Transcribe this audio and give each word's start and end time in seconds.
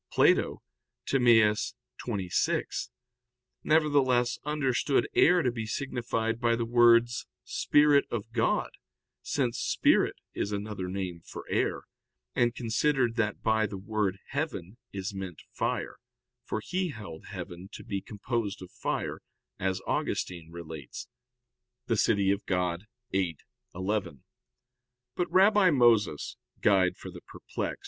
Plato 0.11 0.63
(Timaeus 1.05 1.75
xxvi), 2.03 2.89
nevertheless, 3.63 4.39
understood 4.43 5.07
air 5.13 5.43
to 5.43 5.51
be 5.51 5.67
signified 5.67 6.41
by 6.41 6.55
the 6.55 6.65
words, 6.65 7.27
"Spirit 7.43 8.05
of 8.09 8.31
God," 8.31 8.71
since 9.21 9.59
spirit 9.59 10.15
is 10.33 10.51
another 10.51 10.87
name 10.87 11.21
for 11.23 11.45
air, 11.51 11.83
and 12.35 12.55
considered 12.55 13.15
that 13.17 13.43
by 13.43 13.67
the 13.67 13.77
word 13.77 14.17
heaven 14.29 14.77
is 14.91 15.13
meant 15.13 15.43
fire, 15.51 15.97
for 16.45 16.61
he 16.65 16.89
held 16.89 17.25
heaven 17.25 17.69
to 17.73 17.83
be 17.83 18.01
composed 18.01 18.63
of 18.63 18.71
fire, 18.71 19.19
as 19.59 19.81
Augustine 19.85 20.49
relates 20.51 21.07
(De 21.85 21.95
Civ. 21.95 22.17
Dei 22.17 22.75
viii, 23.13 23.35
11). 23.75 24.23
But 25.15 25.31
Rabbi 25.31 25.69
Moses 25.69 26.37
(Perplex. 26.63 27.77